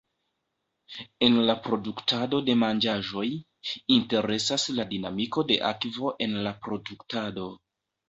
[1.27, 3.27] En la produktado de manĝaĵoj,
[3.99, 7.51] interesas la dinamiko de akvo en la produktado.